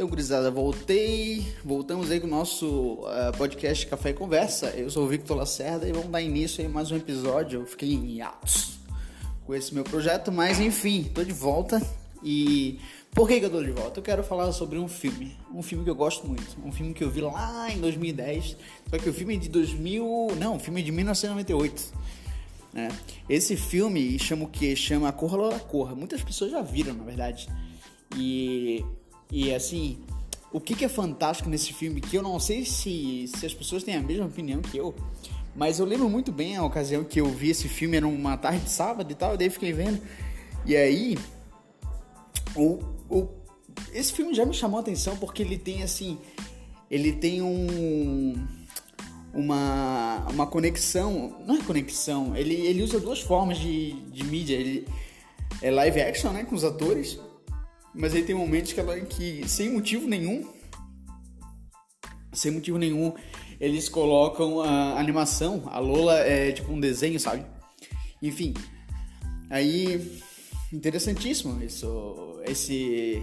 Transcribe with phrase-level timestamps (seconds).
[0.00, 1.46] Então, gurizada, voltei.
[1.62, 2.66] Voltamos aí com o nosso
[3.02, 4.68] uh, podcast Café e Conversa.
[4.68, 7.60] Eu sou o Victor Lacerda e vamos dar início a mais um episódio.
[7.60, 8.78] Eu fiquei em atos
[9.44, 11.82] com esse meu projeto, mas enfim, tô de volta.
[12.24, 12.80] E
[13.10, 14.00] por que, que eu tô de volta?
[14.00, 15.36] Eu quero falar sobre um filme.
[15.52, 16.56] Um filme que eu gosto muito.
[16.64, 18.56] Um filme que eu vi lá em 2010.
[18.88, 20.28] Só que o filme é de 2000.
[20.38, 21.92] Não, o filme é de 1998.
[22.72, 22.88] Né?
[23.28, 24.74] Esse filme chama o que?
[24.74, 25.94] Chama Corra Lola Corra.
[25.94, 27.50] Muitas pessoas já viram, na verdade.
[28.16, 28.82] E
[29.30, 29.98] e assim,
[30.52, 33.82] o que, que é fantástico nesse filme, que eu não sei se, se as pessoas
[33.82, 34.94] têm a mesma opinião que eu,
[35.54, 38.64] mas eu lembro muito bem a ocasião que eu vi esse filme, era uma tarde
[38.64, 40.00] de sábado e tal, e daí fiquei vendo.
[40.66, 41.18] E aí,
[42.54, 43.28] o, o,
[43.92, 46.18] esse filme já me chamou a atenção porque ele tem assim,
[46.90, 48.34] ele tem um
[49.32, 54.88] uma, uma conexão, não é conexão, ele, ele usa duas formas de, de mídia, ele
[55.62, 57.18] é live action, né, com os atores,
[57.94, 60.46] mas aí tem momentos que, ela, que sem motivo nenhum,
[62.32, 63.12] sem motivo nenhum,
[63.60, 65.64] eles colocam a animação.
[65.66, 67.44] A Lola é tipo um desenho, sabe?
[68.22, 68.54] Enfim,
[69.48, 70.20] aí
[70.72, 73.22] interessantíssimo isso, esse,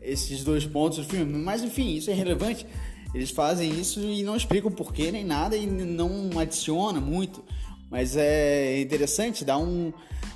[0.00, 1.38] esses dois pontos do filme.
[1.38, 2.66] Mas enfim, isso é relevante.
[3.14, 7.44] Eles fazem isso e não explicam porquê nem nada e não adiciona muito.
[7.92, 9.92] Mas é interessante, dá um,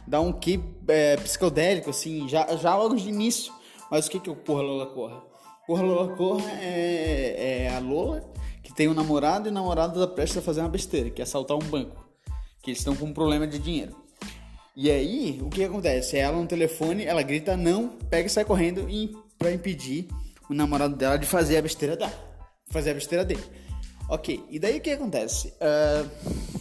[0.07, 3.51] dá um que é, psicodélico, assim, já, já logo de início.
[3.91, 5.23] Mas o que, que é o Corra Lola Corra?
[5.67, 8.31] Corra Lola Corra é, é a Lola
[8.63, 11.25] que tem um namorado e o namorado da presta a fazer uma besteira, que é
[11.25, 12.07] assaltar um banco.
[12.61, 13.97] Que eles estão com um problema de dinheiro.
[14.77, 16.19] E aí, o que acontece?
[16.19, 20.09] Ela no telefone, ela grita não, pega e sai correndo e, pra impedir
[20.51, 22.13] o namorado dela de fazer a besteira dela.
[22.69, 23.43] Fazer a besteira dele.
[24.11, 25.55] Ok, e daí o que acontece?
[25.55, 26.56] Uh,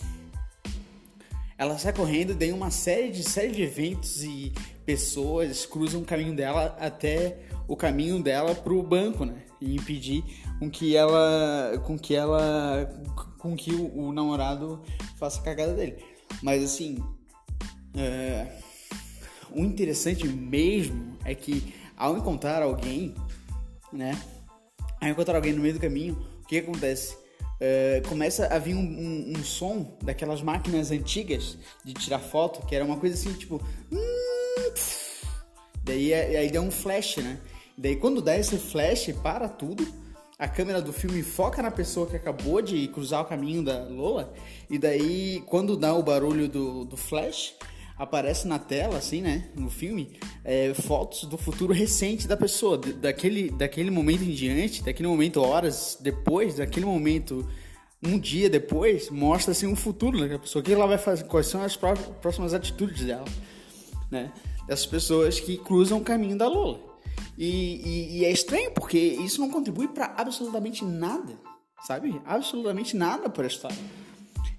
[1.58, 4.52] ela sai correndo, tem uma série de, série de eventos e
[4.86, 9.44] pessoas cruzam o caminho dela até o caminho dela pro banco, né?
[9.62, 10.24] E impedir
[10.60, 12.90] com que ela, com que ela,
[13.40, 14.82] com que o, o namorado
[15.18, 15.96] faça a cagada dele.
[16.42, 17.02] Mas assim,
[17.96, 18.48] é,
[19.52, 23.16] o interessante mesmo é que ao encontrar alguém,
[23.94, 24.20] né?
[25.00, 27.18] Ao encontrar alguém no meio do caminho, o que acontece?
[27.56, 32.76] Uh, começa a vir um, um, um, som daquelas máquinas antigas de tirar foto, que
[32.76, 33.62] era uma coisa assim, tipo.
[33.92, 34.74] Hum,
[35.84, 37.40] daí é, aí dá um flash, né?
[37.78, 39.88] Daí quando dá esse flash, para tudo.
[40.38, 44.34] A câmera do filme foca na pessoa que acabou de cruzar o caminho da Lola.
[44.70, 47.56] E daí, quando dá o barulho do, do flash,
[47.98, 53.50] aparece na tela, assim, né, no filme, é, fotos do futuro recente da pessoa, daquele,
[53.50, 57.48] daquele momento em diante, daquele momento horas depois, daquele momento
[58.04, 61.48] um dia depois, mostra assim um futuro daquela pessoa, o que ela vai fazer, quais
[61.48, 63.26] são as próximas atitudes dela,
[64.12, 64.32] né,
[64.68, 66.80] dessas pessoas que cruzam o caminho da Lola.
[67.38, 71.38] E, e, e é estranho porque isso não contribui para absolutamente nada,
[71.86, 72.22] sabe?
[72.26, 73.78] Absolutamente nada para a história.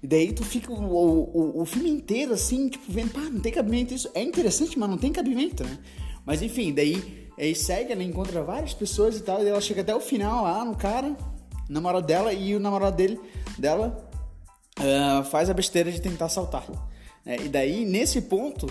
[0.01, 3.51] E daí tu fica o, o, o filme inteiro assim, tipo, vendo, pá, não tem
[3.51, 4.09] cabimento isso.
[4.13, 5.77] É interessante, mas não tem cabimento, né?
[6.25, 9.95] Mas enfim, daí aí segue, ela encontra várias pessoas e tal, e ela chega até
[9.95, 11.15] o final lá no cara,
[11.69, 13.19] namorado dela, e o namorado dele,
[13.57, 14.09] dela
[14.79, 16.65] uh, faz a besteira de tentar assaltar.
[17.23, 17.37] Né?
[17.45, 18.67] E daí, nesse ponto,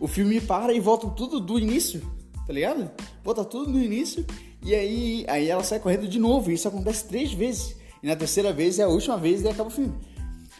[0.00, 2.00] o filme para e volta tudo do início,
[2.46, 2.90] tá ligado?
[3.22, 4.24] Volta tudo do início,
[4.62, 7.76] e aí, aí ela sai correndo de novo, e isso acontece três vezes.
[8.02, 9.94] E na terceira vez é a última vez e acaba o filme.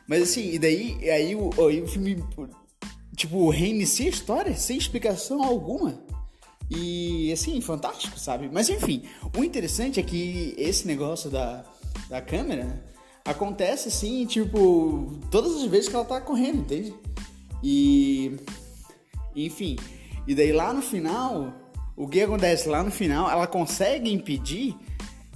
[0.08, 2.22] Mas assim, e daí aí o, aí o filme,
[3.14, 5.98] tipo, reinicia a história sem explicação alguma.
[6.70, 8.48] E assim, fantástico, sabe?
[8.52, 9.02] Mas enfim,
[9.36, 11.64] o interessante é que esse negócio da,
[12.08, 12.84] da câmera
[13.24, 16.94] acontece assim, tipo, todas as vezes que ela tá correndo, entende?
[17.62, 18.36] E.
[19.34, 19.76] Enfim.
[20.26, 21.52] E daí lá no final,
[21.96, 22.68] o que acontece?
[22.68, 24.74] Lá no final, ela consegue impedir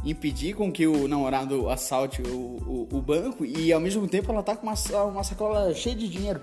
[0.05, 4.43] impedir com que o namorado assalte o, o, o, banco e ao mesmo tempo ela
[4.43, 6.41] tá com uma, uma sacola cheia de dinheiro,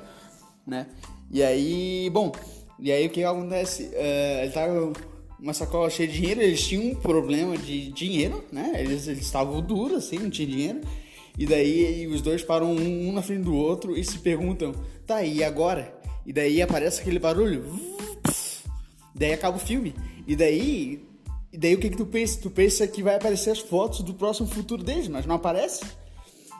[0.65, 0.87] né?
[1.31, 2.31] E aí, bom,
[2.79, 3.83] e aí o que acontece?
[3.83, 4.93] Uh, ele tá com
[5.39, 8.73] uma sacola cheia de dinheiro, eles tinham um problema de dinheiro, né?
[8.75, 10.81] Eles estavam duros assim, não tinha dinheiro.
[11.37, 14.73] E daí os dois param um, um na frente do outro e se perguntam,
[15.05, 15.95] tá, e agora?
[16.25, 17.63] E daí aparece aquele barulho.
[19.13, 19.95] Daí acaba o filme.
[20.27, 21.06] E daí
[21.51, 22.39] e daí o que, que tu pensa?
[22.41, 25.85] Tu pensa que vai aparecer as fotos do próximo futuro deles, mas não aparece,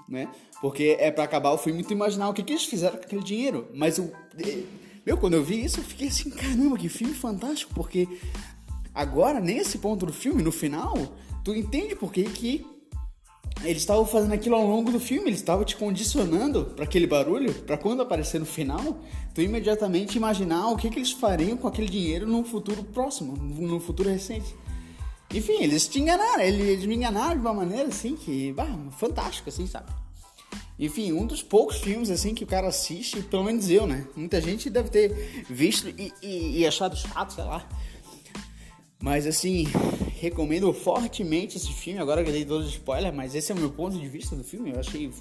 [0.07, 0.29] né?
[0.61, 3.23] Porque é para acabar o filme tu imaginar o que, que eles fizeram com aquele
[3.23, 3.67] dinheiro.
[3.73, 4.11] Mas eu,
[5.05, 8.07] meu, quando eu vi isso, eu fiquei assim, caramba, que filme fantástico, porque
[8.93, 10.95] agora, nesse ponto do filme, no final,
[11.43, 12.65] tu entende por que, que
[13.63, 17.53] eles estavam fazendo aquilo ao longo do filme, eles estavam te condicionando para aquele barulho,
[17.53, 18.99] para quando aparecer no final,
[19.33, 23.79] tu imediatamente imaginar o que, que eles fariam com aquele dinheiro no futuro próximo, no
[23.79, 24.55] futuro recente.
[25.33, 29.67] Enfim, eles te enganaram, eles me enganaram de uma maneira assim que, bah, fantástico, assim,
[29.67, 29.91] sabe?
[30.79, 34.07] Enfim, um dos poucos filmes assim que o cara assiste, pelo menos eu, né?
[34.15, 37.67] Muita gente deve ter visto e, e, e achado chato, sei lá.
[39.01, 39.65] Mas assim,
[40.19, 41.99] recomendo fortemente esse filme.
[41.99, 44.43] Agora que eu dei os spoilers, mas esse é o meu ponto de vista do
[44.43, 44.71] filme.
[44.71, 45.11] Eu achei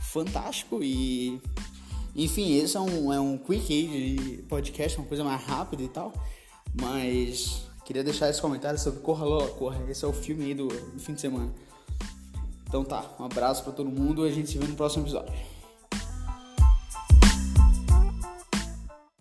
[0.00, 1.40] fantástico e.
[2.14, 5.88] Enfim, esse é um, é um quick aí de podcast, uma coisa mais rápida e
[5.88, 6.12] tal.
[6.80, 9.80] Mas queria deixar esse comentário sobre Corra Lola Corra.
[9.88, 11.50] Esse é o filme aí do, do fim de semana.
[12.68, 15.32] Então tá, um abraço para todo mundo e a gente se vê no próximo episódio.